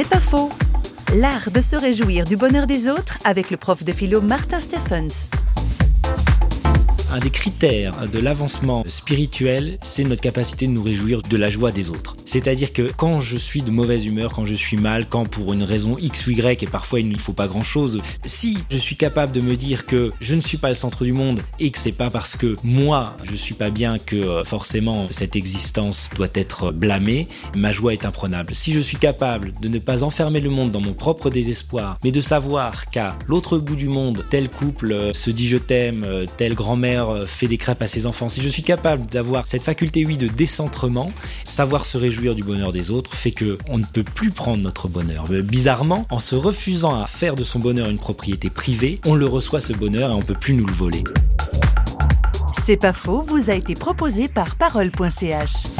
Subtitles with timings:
[0.00, 0.48] C'est pas faux.
[1.16, 5.28] L'art de se réjouir du bonheur des autres avec le prof de philo Martin Stephens
[7.18, 11.72] un des critères de l'avancement spirituel, c'est notre capacité de nous réjouir de la joie
[11.72, 12.14] des autres.
[12.24, 15.64] C'est-à-dire que quand je suis de mauvaise humeur, quand je suis mal, quand pour une
[15.64, 19.32] raison X ou Y, et parfois il ne faut pas grand-chose, si je suis capable
[19.32, 21.90] de me dire que je ne suis pas le centre du monde et que c'est
[21.90, 26.70] pas parce que moi je suis pas bien que euh, forcément cette existence doit être
[26.70, 27.26] blâmée,
[27.56, 28.54] ma joie est imprenable.
[28.54, 32.12] Si je suis capable de ne pas enfermer le monde dans mon propre désespoir, mais
[32.12, 36.24] de savoir qu'à l'autre bout du monde, tel couple euh, se dit je t'aime, euh,
[36.36, 39.64] telle grand-mère euh, fait des crêpes à ses enfants, si je suis capable d'avoir cette
[39.64, 41.12] faculté, oui, de décentrement,
[41.44, 44.88] savoir se réjouir du bonheur des autres fait que on ne peut plus prendre notre
[44.88, 45.26] bonheur.
[45.30, 49.26] Euh, bizarrement, en se refusant à faire de son bonheur une propriété privée, on le
[49.26, 51.04] reçoit ce bonheur et on peut plus nous le voler.
[52.64, 55.77] C'est pas faux, vous a été proposé par parole.ch.